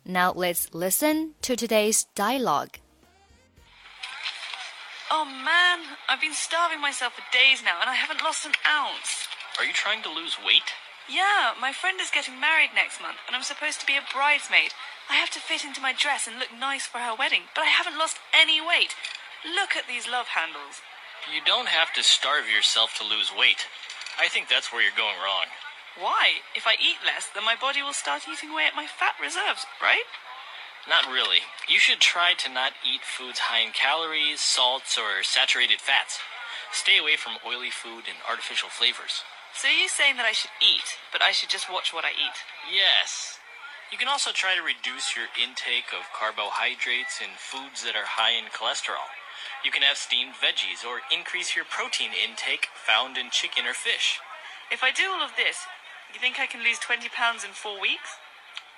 [0.03, 2.79] Now let's listen to today's dialogue.
[5.11, 9.27] Oh man, I've been starving myself for days now and I haven't lost an ounce.
[9.57, 10.73] Are you trying to lose weight?
[11.10, 14.70] Yeah, my friend is getting married next month, and I'm supposed to be a bridesmaid.
[15.10, 17.74] I have to fit into my dress and look nice for her wedding, but I
[17.74, 18.94] haven't lost any weight.
[19.42, 20.86] Look at these love handles.
[21.26, 23.66] You don't have to starve yourself to lose weight.
[24.22, 25.50] I think that's where you're going wrong.
[25.98, 26.46] Why?
[26.54, 29.66] If I eat less, then my body will start eating away at my fat reserves,
[29.82, 30.06] right?
[30.86, 31.42] Not really.
[31.66, 36.22] You should try to not eat foods high in calories, salts, or saturated fats.
[36.70, 39.26] Stay away from oily food and artificial flavors.
[39.54, 42.38] So you're saying that I should eat, but I should just watch what I eat?
[42.70, 43.38] Yes.
[43.92, 48.38] You can also try to reduce your intake of carbohydrates in foods that are high
[48.38, 49.10] in cholesterol.
[49.64, 54.20] You can have steamed veggies or increase your protein intake found in chicken or fish.
[54.70, 55.66] If I do all of this,
[56.14, 58.16] you think I can lose 20 pounds in four weeks?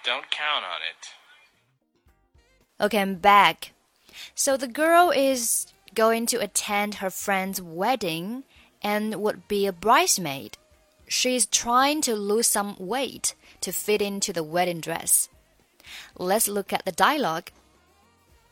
[0.04, 1.12] Don't count on it.
[2.84, 3.72] Okay, I'm back.
[4.34, 8.44] So the girl is going to attend her friend's wedding
[8.82, 10.58] and would be a bridesmaid.
[11.11, 15.29] She's trying to lose some weight to fit into the wedding dress.
[16.17, 17.51] Let's look at the dialogue.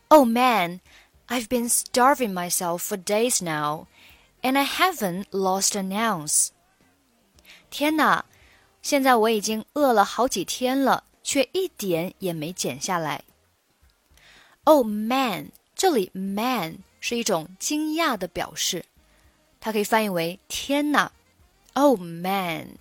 [0.09, 0.79] Oh man,
[1.27, 3.87] I've been starving myself for days now,
[4.41, 6.51] and I haven't lost an ounce.
[7.69, 8.23] 天哪，
[8.81, 13.23] 现在我已经饿了好几天了，却一点也没减下来。
[14.63, 18.85] Oh man，这里 man 是一种惊讶的表示，
[19.59, 21.11] 它可以翻译为天哪。
[21.80, 22.76] Oh man，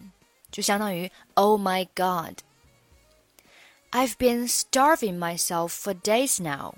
[0.51, 2.39] 就相当于 Oh my God。
[3.91, 6.75] I've been starving myself for days now。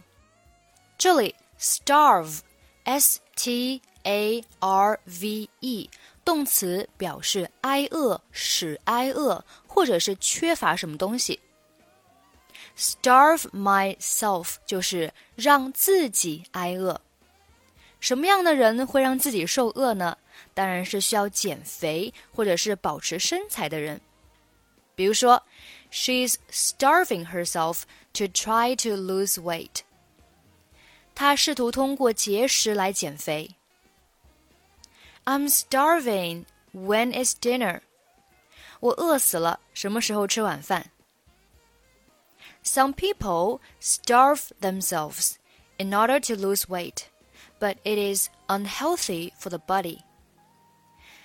[0.99, 5.89] 这里 starve，s t a r v e，
[6.23, 11.39] 动词表示挨饿、使挨饿，或者是缺乏什么东西。
[12.77, 17.01] Starve myself 就是让自己挨饿。
[17.99, 20.19] 什么样的人会让自己受饿呢？
[20.52, 24.00] 当然是需要减肥或者是保持身材的人。
[24.94, 25.42] 比如说，
[25.90, 27.82] She's starving herself
[28.14, 29.80] to try to lose weight。
[31.14, 33.56] 她试图通过节食来减肥。
[35.24, 36.44] I'm starving.
[36.74, 37.80] When is dinner?
[38.80, 40.90] 我饿死了，什么时候吃晚饭？
[42.62, 45.36] Some people starve themselves
[45.78, 47.04] in order to lose weight,
[47.58, 50.00] but it is unhealthy for the body.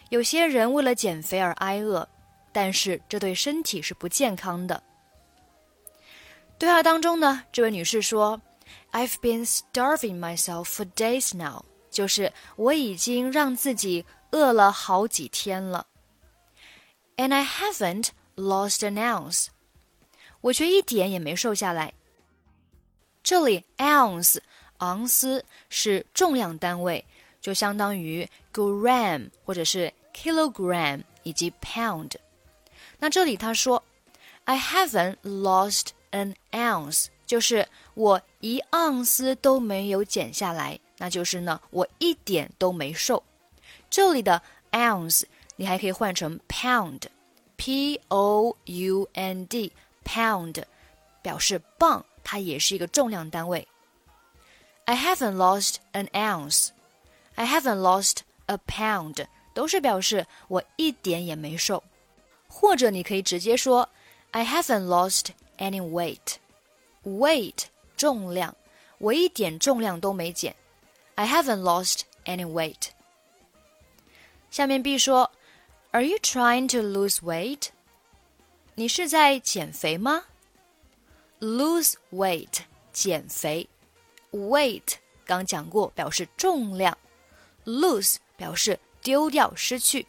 [0.09, 2.09] 有些人为了减肥而挨饿，
[2.53, 4.83] 但是这对身体是不健康的。
[6.59, 8.41] 对话当中呢，这位女士说
[8.93, 15.87] ：“I've been starving myself for days now。”就是我已经让自己饿了好几天了。
[17.17, 19.47] And I haven't lost an ounce。
[20.43, 21.95] 我却一点也没瘦下来。
[23.23, 24.39] 这里 ounce
[24.79, 27.05] 昂斯是重量单位。
[27.46, 32.12] 就相当于 gram 或者是 kilogram 以及 pound。
[33.00, 33.84] 那这里他说，
[34.46, 43.24] I haven't lost an ounce，就是我一盎司都没有减下来，那就是呢，我一点都没瘦。
[43.90, 44.42] 这里的
[44.72, 45.24] ounce
[45.56, 50.64] 你还可以换成 pound，p o u n d，pound
[51.22, 53.68] 表示磅，它也是一个重量单位。
[54.86, 56.70] I haven't lost an ounce。
[57.36, 61.84] I haven't lost a pound，都是表示我一点也没瘦。
[62.48, 63.90] 或者你可以直接说
[64.32, 68.56] I haven't lost any weight。weight 重量，
[68.98, 70.56] 我一点重量都没减。
[71.16, 72.90] I haven't lost any weight。
[74.50, 75.32] 下面 B 说，
[75.92, 77.70] Are you trying to lose weight？
[78.76, 80.26] 你是在减肥吗？
[81.40, 82.60] Lose weight
[82.92, 83.70] 减肥，
[84.32, 84.96] weight
[85.26, 86.98] 刚讲过表示重量。
[87.66, 90.06] lose 表示丢掉、失去，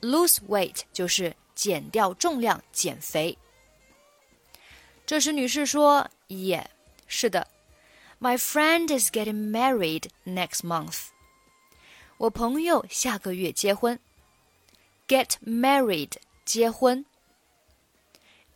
[0.00, 3.36] lose weight 就是减掉重量、减肥。
[5.06, 6.66] 这时女士说：“Yeah，
[7.06, 7.48] 是的，
[8.20, 11.06] My friend is getting married next month。
[12.18, 13.98] 我朋友下个月结婚。
[15.08, 16.12] Get married
[16.44, 17.04] 结婚。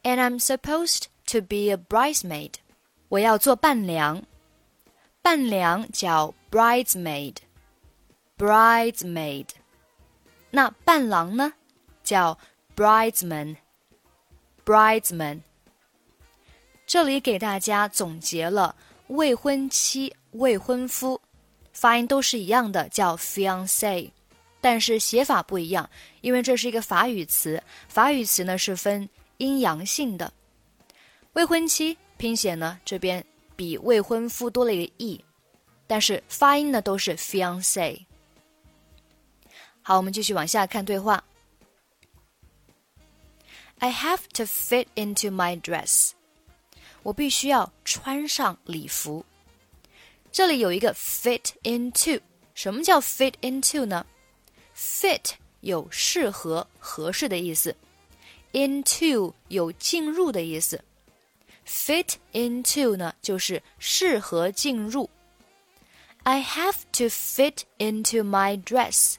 [0.03, 2.55] And I'm supposed to be a bridesmaid。
[3.09, 4.23] 我要做伴娘。
[5.23, 7.37] 伴娘叫 bridesmaid。”
[8.40, 9.46] bridesmaid。
[10.50, 11.54] 那伴郎呢，
[12.04, 12.40] 叫
[12.76, 13.58] bridesman。
[14.66, 15.42] bridesman。
[16.88, 18.76] 这里给大家总结了
[19.08, 21.20] 未婚妻、未婚夫，
[21.74, 24.10] 发音都是一样的，叫 fiance，
[24.62, 25.88] 但是写法不一样，
[26.22, 29.08] 因为这是一个法语词，法语词呢是分
[29.38, 30.32] 阴阳性的。
[31.34, 33.24] 未婚妻拼写呢这边
[33.56, 35.24] 比未婚夫多了一个 e，
[35.86, 38.06] 但是发音呢都是 fiance。
[39.90, 41.24] 好，我们继续往下看对话。
[43.80, 46.12] I have to fit into my dress。
[47.02, 49.26] 我必须要穿上礼服。
[50.32, 52.22] 这里有一个 fit into，
[52.54, 54.06] 什么叫 fit into 呢
[54.78, 55.32] ？fit
[55.62, 57.76] 有适合、合适的意思
[58.54, 60.84] ，into 有进入的意思。
[61.66, 65.10] fit into 呢，就是适合进入。
[66.22, 69.16] I have to fit into my dress。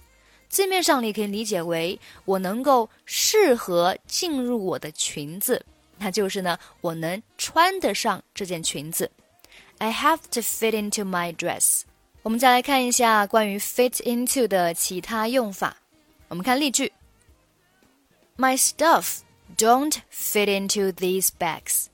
[0.50, 5.64] 字面上你可以理解为我能够适合进入我的裙子，
[5.96, 9.08] 那就是呢，我能穿得上这件裙子。
[9.78, 11.82] I have to fit into my dress。
[12.22, 15.76] 我们再来看一下关于 fit into 的其他用法。
[16.26, 16.92] 我们看例句
[18.36, 19.20] ：My stuff
[19.56, 21.86] don't fit into these bags。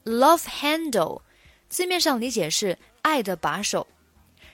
[0.05, 1.23] Love handle
[1.71, 3.87] 字面上理解是爱的把手。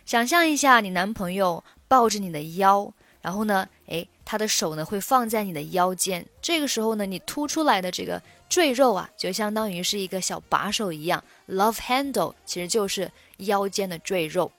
[0.06, 6.24] 想象一下，你男朋友抱着你的腰，然后呢，诶，他的手呢会放在你的腰间。
[6.40, 11.22] 这个时候呢，你凸出来的这个赘肉啊，就相当于是一个小把手一样。
[11.48, 14.50] Love handle 其实就是腰间的赘肉，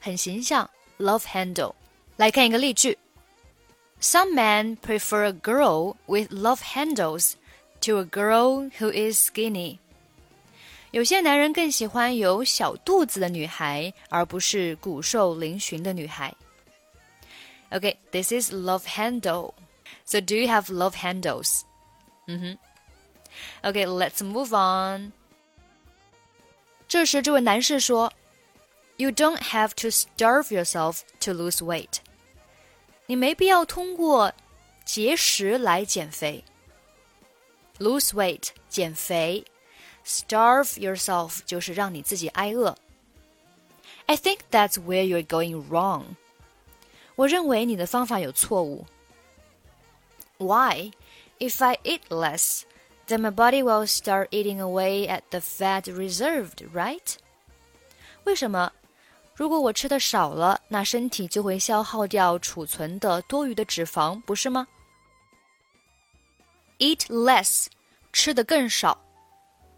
[0.00, 0.68] 很形象。
[0.98, 1.74] Love handle，
[2.16, 2.98] 来看一个例句
[4.02, 7.34] ：Some men prefer a girl with love handles
[7.82, 9.78] to a girl who is skinny。
[10.90, 16.34] 有些男人更喜欢有小肚子的女孩，而不是骨瘦嶙峋的女孩。
[17.71, 19.53] Okay, this is love handle.
[20.05, 21.65] So do you have love handles?
[22.27, 22.53] Mm-hmm.
[23.63, 25.11] Okay, let's move on.
[26.87, 31.97] 这时，这位男士说：“You don't have to starve yourself to lose weight。
[33.07, 34.31] 你没必要通过
[34.85, 36.43] 节食来减肥。
[37.79, 39.43] Lose weight 减肥，
[40.05, 42.77] starve yourself 就是让你自己挨饿。
[44.05, 46.15] I think that's where you're going wrong。
[47.19, 48.85] 我认为你的方法有错误。
[50.37, 50.91] Why?
[51.39, 52.63] If I eat less,
[53.07, 57.15] then my body will start eating away at the fat reserved, right?
[58.23, 58.71] 为什么？
[59.35, 64.67] 如果我吃的少了，那身体就会消耗掉储存的多余的脂肪，不是吗？
[66.79, 67.67] Eat less，
[68.13, 69.01] 吃的更少。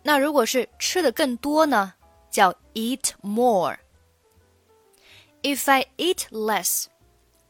[0.03, 1.93] 那如果是吃的更多呢？
[2.29, 6.86] 叫 eat more。If I eat less，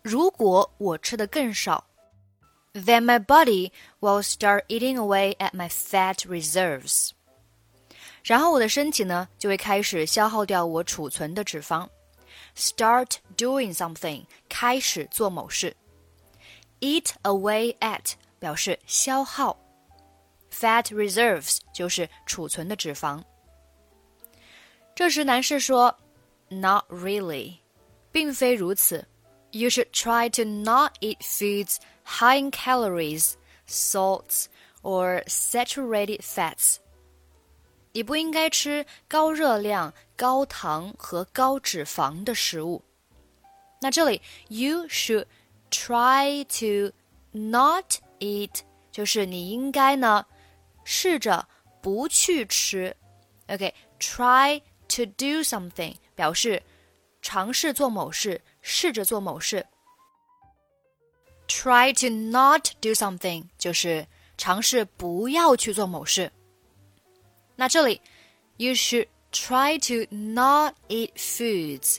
[0.01, 1.83] 如果我吃的更少。
[2.74, 3.71] then my body
[4.01, 7.09] will start eating away at my fat reserves.
[8.24, 11.88] 然后我的身体呢就会开始消耗掉我储存的脂肪。
[12.55, 15.75] Start doing something，开始做某事。
[16.79, 19.57] Eat away at 表示消耗。
[20.51, 23.24] fat reserves 就是储存的脂肪。
[24.93, 25.95] 这时男士说，
[26.50, 27.57] Not really，
[28.12, 29.07] 并非如此。
[29.51, 33.36] You should try to not eat foods high in calories,
[33.67, 34.47] salts,
[34.83, 36.77] or saturated fats.
[37.93, 42.83] 你不应该吃高热量、高糖和高脂肪的食物。
[43.81, 45.25] 那这里，you should
[45.71, 46.93] try to
[47.31, 50.25] not eat，就是你应该呢，
[50.83, 51.47] 试着
[51.81, 52.95] 不去吃。
[53.47, 56.62] OK，try to do something 表示
[57.21, 59.65] 尝试做某事，试着做某事。
[61.47, 64.05] Try to not do something 就是
[64.38, 66.31] 尝试不要去做某事。
[67.55, 68.01] 那这里，
[68.57, 71.97] you should try to not eat foods。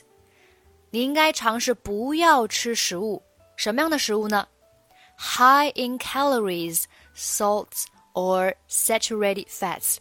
[0.91, 3.21] 你应该尝试不要吃食物。
[3.55, 4.47] 什么样的食物呢？
[5.17, 6.85] High in calories,
[7.15, 9.97] salts or saturated fats，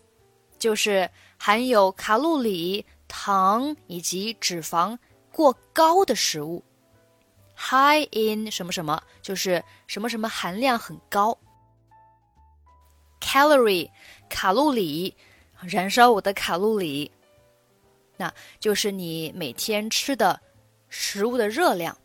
[0.58, 4.96] 就是含有卡路里、糖以及脂肪
[5.33, 6.63] 过高的食物。
[7.57, 11.37] High in 什么什么，就是什么什么含量很高。
[13.19, 13.89] Calorie
[14.29, 15.13] 卡路里。
[15.65, 17.09] 燃烧我的卡路里，
[18.17, 20.37] 那就是你每天吃的
[20.89, 21.97] 食物的热量。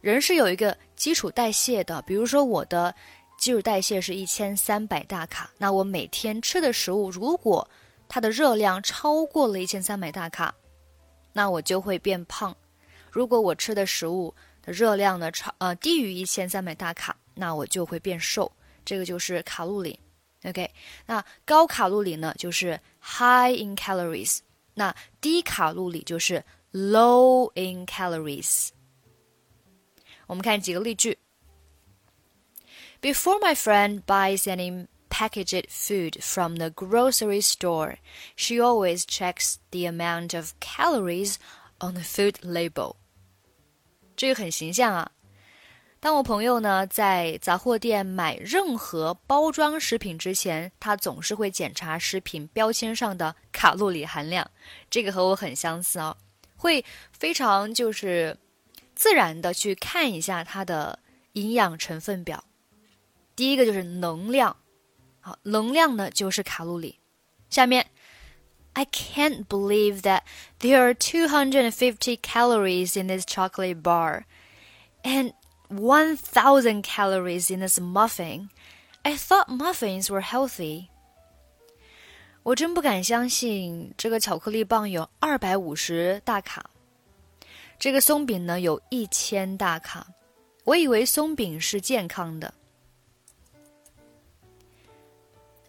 [0.00, 2.92] 人是有一个基础代谢的，比如说我的
[3.38, 7.70] 基础代谢是一千三百大卡，那我每天吃的食物如果
[8.08, 10.52] 它的热量超过了一千三百大卡，
[11.32, 12.52] 那我就会变胖；
[13.10, 18.50] 如果我吃的食物的热量呢超呃低于一千三百大卡，那我就会变瘦。
[18.84, 19.98] 这个就是卡路里。
[20.44, 20.70] OK，
[21.06, 24.38] 那高卡路里呢，就是 high in calories。
[24.74, 28.68] 那低卡路里就是 low in calories。
[30.26, 31.18] 我们看几个例句。
[33.00, 37.96] Before my friend buys any packaged food from the grocery store,
[38.36, 41.36] she always checks the amount of calories
[41.78, 42.96] on the food label。
[44.16, 45.10] 这个很形象啊。
[46.00, 54.48] 当我朋友呢在杂货店买任何包装食品之前，他总是会检查食品标签上的卡路里含量。
[54.88, 56.16] 这个和我很相似啊，
[56.56, 58.36] 会非常就是
[58.94, 60.96] 自然的去看一下它的
[61.32, 62.44] 营养成分表。
[63.34, 64.56] 第一个就是能量，
[65.27, 66.99] 好，能量呢就是卡路里。
[67.49, 67.87] 下面，
[68.73, 70.21] I can't believe that
[70.59, 74.23] there are two hundred and fifty calories in this chocolate bar,
[75.03, 75.33] and
[75.69, 78.49] 1,000 calories in this muffin.
[79.03, 80.87] I thought muffins were healthy.
[82.43, 86.69] 我真不敢相信这个巧克力棒有二百五十大卡，
[87.79, 90.07] 这个松饼呢有一千大卡。
[90.65, 92.53] 我以为松饼是健康的。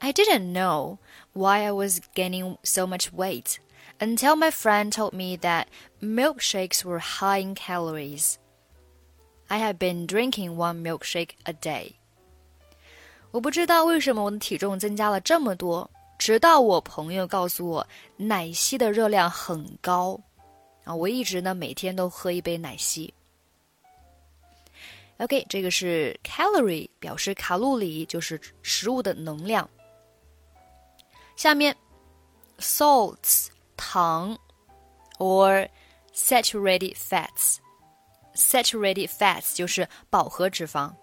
[0.00, 0.99] I didn't know
[1.32, 3.58] why I was gaining so much weight
[3.99, 5.66] until my friend told me that
[6.02, 8.37] milkshakes were high in calories.
[9.49, 11.94] I have been drinking one milkshake a day。
[13.30, 20.20] 我不知道为什么我的体重增加了这么多，直到我朋友告诉我奶昔的热量很高
[20.84, 20.94] 啊！
[20.94, 23.12] 我一直呢每天都喝一杯奶昔。
[25.18, 29.68] OK，这个是 calorie，表示卡路里，就是食物的能量。
[31.39, 31.74] 下面
[32.58, 34.38] salts 糖
[35.19, 35.69] ，or
[36.13, 37.60] saturated fats。
[38.36, 40.93] Saturated fats 就是饱和脂肪。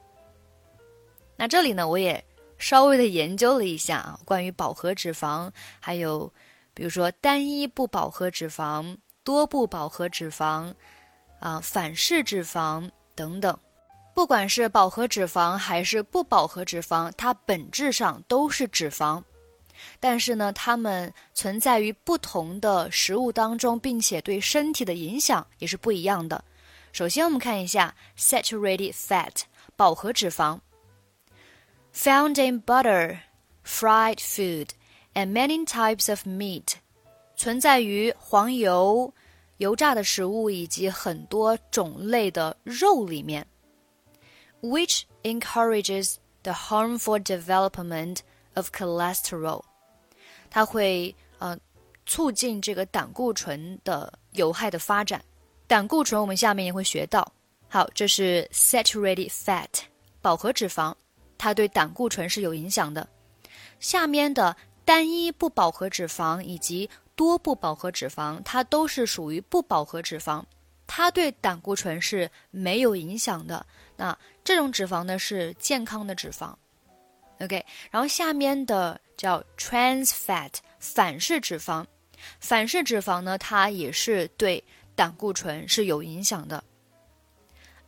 [1.38, 2.22] 那这里呢，我也
[2.58, 5.50] 稍微的研究了一下啊，关于饱和脂肪，
[5.80, 6.30] 还有
[6.74, 10.74] 比如说单一不饱和脂肪、多不饱和脂肪
[11.40, 13.58] 啊、反式脂肪等等。
[14.14, 19.22] 不管是饱和脂肪还是不饱和脂肪，它本质上都是脂肪，
[19.99, 26.43] 但是呢，它们存在于不同的食物当中，并且对身体的影响也是不一样的。
[26.91, 29.41] 首先，我们看一下 saturated fat
[29.75, 30.59] 饱和脂肪，
[31.93, 33.19] found in butter,
[33.65, 34.69] fried food,
[35.13, 36.73] and many types of meat，
[37.35, 39.13] 存在于黄油、
[39.57, 43.47] 油炸的食物以及很多种类的肉里面，
[44.61, 48.17] which encourages the harmful development
[48.56, 49.62] of cholesterol，
[50.50, 51.56] 它会呃
[52.04, 55.24] 促进这个胆固醇的有害的发展。
[55.66, 57.32] 胆固醇我们下面也会学到。
[57.68, 59.68] 好，这是 saturated fat
[60.20, 60.94] 饱和脂肪，
[61.36, 63.08] 它对胆固醇是有影响的。
[63.80, 70.44] 下面的单一不饱和脂肪以及多不饱和脂肪，它都是属于不饱和脂肪，
[70.86, 73.66] 它对胆固醇是没有影响的。
[73.96, 76.54] 那这种脂肪呢是健康的脂肪。
[77.40, 81.84] OK，然后下面的叫 trans fat，反式脂肪。
[82.40, 84.62] 反式脂肪呢，它也是对
[84.94, 86.62] 胆固醇是有影响的。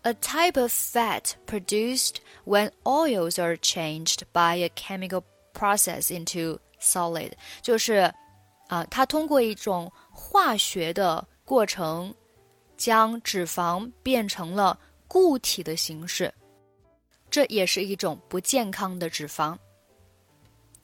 [0.03, 5.23] A type of fat produced when oils are changed by a chemical
[5.55, 8.13] process into solid，就是
[8.69, 12.15] 啊，它通过一种化学的过程，
[12.77, 14.79] 将脂肪变成了
[15.09, 16.33] 固体的形式。
[17.31, 19.57] 这也是一种不健康的脂肪。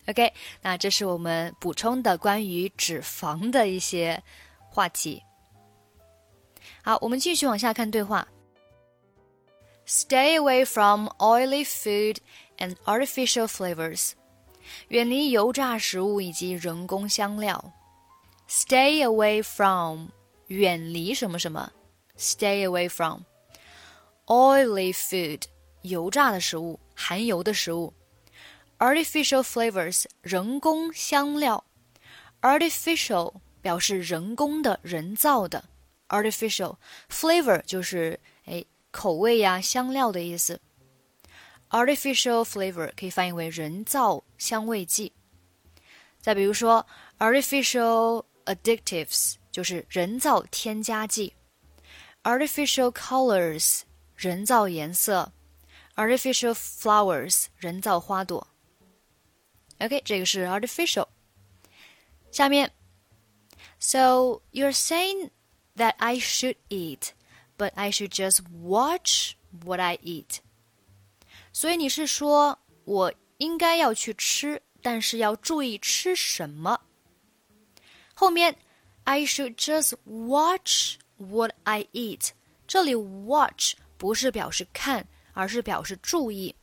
[0.07, 4.23] OK，那这是我们补充的关于脂肪的一些
[4.71, 5.23] 话题。
[6.83, 8.29] 好，我们继续往下看对话。
[9.87, 12.19] Stay away from oily food
[12.59, 14.13] and artificial flavors，
[14.89, 17.73] 远离油炸食物以及人工香料。
[18.47, 20.09] Stay away from，
[20.49, 21.73] 远离什么什么
[22.19, 23.23] ？Stay away from
[24.27, 25.45] oily food。
[25.85, 27.93] 油炸的食物，含油的食物
[28.79, 31.63] ；artificial flavors，人工香料
[32.41, 35.65] ；artificial 表示人工的、人造的
[36.09, 36.77] ；artificial
[37.11, 40.59] flavor 就是哎口味呀、香料的意思。
[41.69, 45.13] artificial flavor 可以翻译为人造香味剂。
[46.19, 46.87] 再比如说
[47.19, 51.35] ，artificial addictives 就是人造添加剂
[52.23, 53.83] ；artificial colors
[54.17, 55.31] 人造颜色。
[55.96, 58.48] artificial flowers 人造花朵。
[59.80, 61.08] OK，这个是 artificial。
[62.32, 62.72] 下面，
[63.80, 65.32] So you're saying
[65.76, 67.12] that I should eat,
[67.58, 69.34] but I should just watch
[69.64, 70.40] what I eat。
[71.54, 76.82] 所以你是说我应该要去吃，但是要注意吃什么。
[78.14, 78.58] 后面
[79.06, 82.32] I should just watch what I eat，
[82.68, 85.08] 这里 watch 不是表示看。
[85.34, 86.54] 而是表示注意。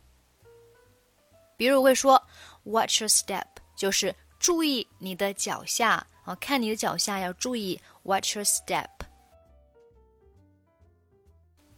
[1.57, 2.23] 比如会说
[2.65, 3.47] “watch your step”，
[3.77, 8.89] 就是注意你的脚下啊，看你的脚下要注意 “watch your step”。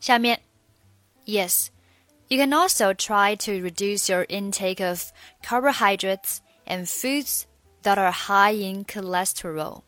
[0.00, 0.40] 下面，
[1.24, 1.68] Yes,
[2.28, 7.42] you can also try to reduce your intake of carbohydrates and foods
[7.82, 9.82] that are high in cholesterol。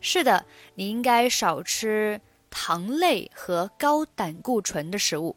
[0.00, 5.34] 是的，你应该少吃糖类和高胆固醇的食物。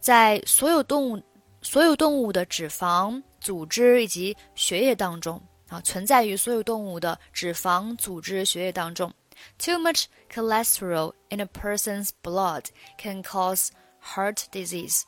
[0.01, 1.23] 在所有动物
[1.61, 9.13] 所有动物的脂肪、组织以及血液当中啊，存在于所有动物的脂肪、组织、血液当中。
[9.58, 12.66] Too much cholesterol in a person's blood
[12.98, 13.70] can cause
[14.16, 15.04] heart disease.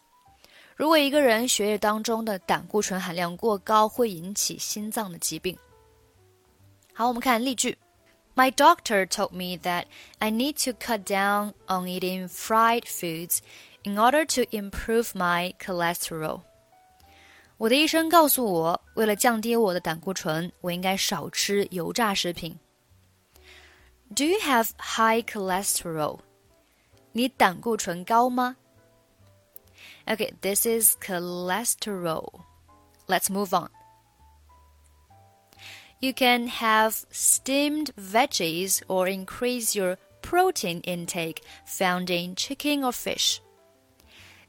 [0.76, 5.58] 如果一个人血液当中的胆固醇含量过高，会引起心脏的疾病。
[6.94, 7.78] 好，我们看例句。
[8.34, 9.86] My doctor told me that
[10.20, 13.40] I need to cut down on eating fried foods
[13.84, 16.42] in order to improve my cholesterol.
[17.58, 22.58] 我的医生告诉我，为了降低我的胆固醇，我应该少吃油炸食品。
[24.14, 26.20] do you have high cholesterol?
[27.14, 28.56] 你胆固醇高吗？
[30.06, 32.42] Okay, this is cholesterol.
[33.08, 33.70] Let's move on.
[36.00, 43.38] You can have steamed veggies or increase your protein intake found in chicken or fish.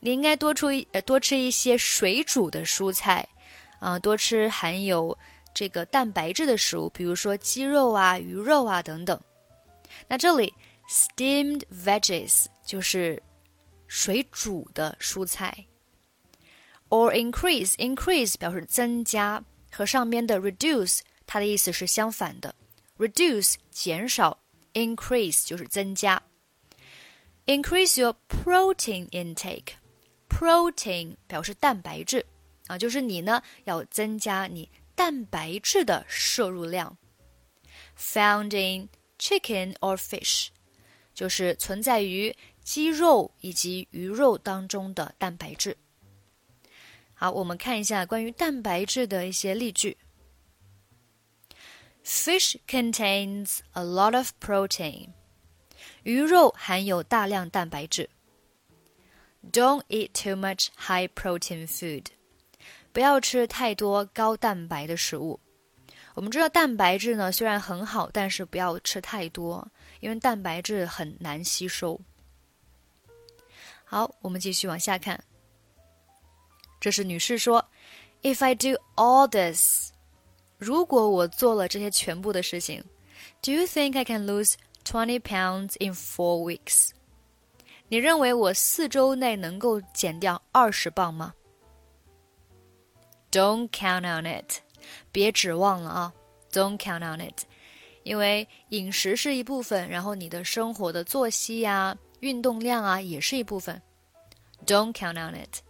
[0.00, 3.28] 你应该多出一呃多吃一些水煮的蔬菜，
[3.78, 5.16] 啊、呃，多吃含有
[5.52, 9.20] 这个蛋白质的食物，比如说鸡肉啊、鱼肉啊等等。
[10.08, 10.52] 那这里
[10.88, 13.22] steamed veggies 就是
[13.86, 15.66] 水煮的蔬菜，
[16.88, 22.54] or increase increase 表示增加，和上边的 reduce 它的意思是相反的，
[22.98, 24.38] reduce 减少，
[24.74, 26.22] increase 就是增加。
[27.46, 32.24] Increase your protein intake。Protein 表示蛋白质
[32.66, 36.96] 啊，就是你呢要增加你蛋白质的摄入量。
[37.98, 40.47] Found in chicken or fish
[41.13, 45.77] 就是存在于鸡肉以及鱼肉当中的蛋白质。
[47.13, 49.97] 好，我们看一下关于蛋白质的一些例句。
[52.05, 55.09] Fish contains a lot of protein。
[56.03, 58.09] 鱼肉含有大量蛋白质。
[59.51, 62.05] Don't eat too much high protein food。
[62.93, 65.39] 不要吃太多高蛋白的食物。
[66.17, 69.67] 我们知道蛋白质呢虽然很好，但是不要吃太多，
[69.99, 72.01] 因为蛋白质很难吸收。
[73.85, 75.23] 好，我们继续往下看。
[76.79, 77.63] 这是女士说
[78.23, 79.91] ：“If I do all this，
[80.57, 82.83] 如果我做了这些全部的事情
[83.43, 86.89] ，Do you think I can lose twenty pounds in four weeks？”
[87.89, 91.35] 你认为我四周内能够减掉二十磅吗
[93.31, 94.61] ？Don't count on it，
[95.11, 96.13] 别指望了啊
[96.51, 97.43] ！Don't count on it，
[98.03, 103.81] 因为饮食是一部分，然后你的生活的作息呀、运动量啊也是一部分。
[104.65, 105.61] Don't count on it，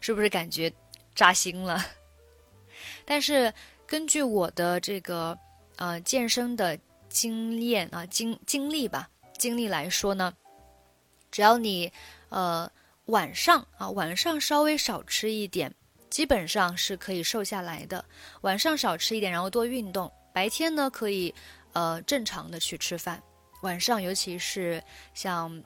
[0.00, 0.72] 是不是感觉
[1.14, 1.84] 扎心了？
[3.04, 3.52] 但是
[3.86, 5.38] 根据我的这个
[5.76, 6.78] 呃健身的
[7.08, 10.34] 经验啊经经历吧经历来说呢。
[11.32, 11.92] 只要你，
[12.28, 12.68] 呃，
[13.04, 15.72] 晚上啊，晚上稍微少吃一点，
[16.10, 18.04] 基本上是可以瘦下来的。
[18.42, 20.12] 晚上少吃一点，然后多运动。
[20.34, 21.34] 白天呢，可以，
[21.72, 23.22] 呃，正常的去吃饭。
[23.62, 24.82] 晚上，尤其是
[25.14, 25.62] 像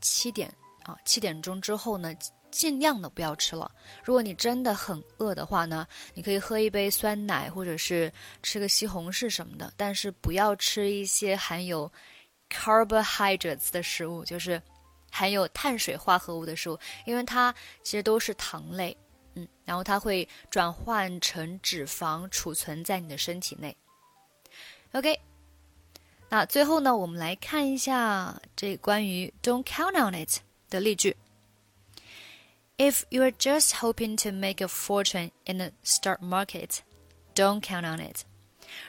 [0.00, 0.52] 七点
[0.84, 2.12] 啊，七点钟之后呢，
[2.50, 3.70] 尽量的不要吃了。
[4.04, 8.12] 如果你真的很饿的话呢，你可以喝一杯酸奶，或者是
[8.42, 9.72] 吃个西红柿什么的。
[9.76, 11.90] 但是不要吃一些含有
[12.50, 14.60] carbohydrates 的食物，就是。
[15.10, 18.94] 含有碳水化合物的食物，因为它其实都是糖类，
[19.38, 23.76] 嗯，然后它会转换成脂肪储存在你的身体内。
[24.92, 25.20] OK，
[26.28, 31.16] 那最后呢，我们来看一下这关于 "Don't count on it" 的例句。
[32.76, 36.78] If you're just hoping to make a fortune in the stock market,
[37.34, 38.24] don't count on it。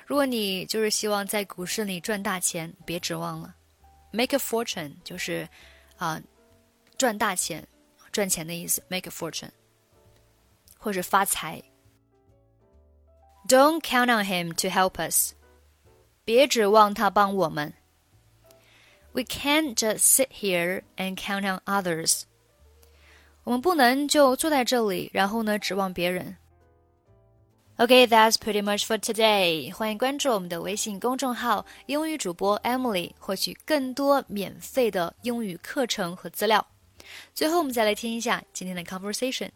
[0.05, 3.55] 如果你就是希望在股市里赚大钱，别指望了。
[4.11, 5.47] Make a fortune 就是。
[5.99, 6.21] 啊，
[6.97, 7.67] 赚大钱，
[8.09, 9.49] 赚钱的意思，make a fortune，
[10.78, 11.62] 或者发财。
[13.48, 15.32] Don't count on him to help us，
[16.24, 17.74] 别指望他帮我们。
[19.12, 22.22] We can't just sit here and count on others，
[23.44, 26.36] 我们不能就坐在这里，然后呢指望别人。
[27.76, 29.72] Okay, that's pretty much for today.
[29.74, 36.64] 欢迎关注我们的微信公众号“英语主播 Emily”，获取更多免费的英语课程和资料。
[37.34, 39.50] 最后，我们再来听一下今天的 conversation。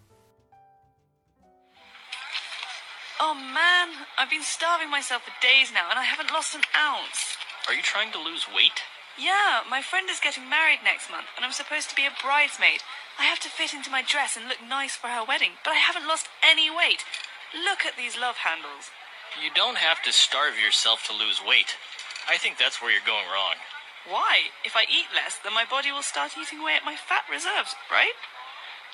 [3.24, 7.40] Oh man, I've been starving myself for days now, and I haven't lost an ounce.
[7.72, 8.84] Are you trying to lose weight?
[9.16, 12.84] Yeah, my friend is getting married next month, and I'm supposed to be a bridesmaid.
[13.16, 15.80] I have to fit into my dress and look nice for her wedding, but I
[15.80, 17.08] haven't lost any weight.
[17.56, 18.92] Look at these love handles.
[19.40, 21.80] You don't have to starve yourself to lose weight.
[22.28, 23.56] I think that's where you're going wrong.
[24.04, 24.52] Why?
[24.68, 27.72] If I eat less, then my body will start eating away at my fat reserves,
[27.88, 28.20] right?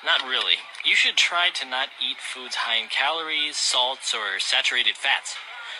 [0.04, 0.56] Not really.
[0.84, 5.36] You should try to not eat foods high in calories, salts, or saturated fats.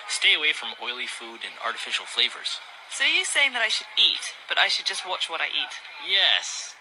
[0.08, 2.60] Stay away from oily food and artificial flavors.
[2.92, 5.72] So you're saying that I should eat, but I should just watch what I eat?
[6.04, 6.74] Yes.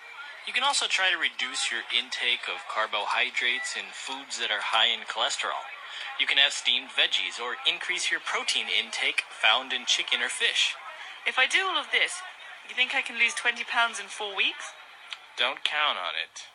[0.43, 4.91] You can also try to reduce your intake of carbohydrates in foods that are high
[4.91, 5.63] in cholesterol.
[6.19, 10.75] You can have steamed veggies or increase your protein intake found in chicken or fish.
[11.23, 12.19] If I do all of this,
[12.67, 14.75] you think I can lose 20 pounds in four weeks?
[15.37, 16.49] Don't count on it.